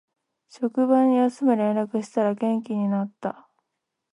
[0.49, 3.47] 職場に休む連絡したら元気になった